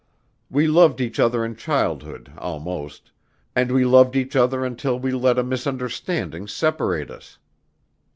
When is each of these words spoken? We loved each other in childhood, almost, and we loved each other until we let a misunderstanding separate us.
We 0.49 0.65
loved 0.65 0.99
each 0.99 1.19
other 1.19 1.45
in 1.45 1.55
childhood, 1.55 2.31
almost, 2.35 3.11
and 3.55 3.71
we 3.71 3.85
loved 3.85 4.15
each 4.15 4.35
other 4.35 4.65
until 4.65 4.97
we 4.97 5.11
let 5.11 5.37
a 5.37 5.43
misunderstanding 5.43 6.47
separate 6.47 7.11
us. 7.11 7.37